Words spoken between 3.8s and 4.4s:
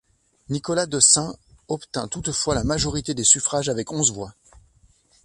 onze voix.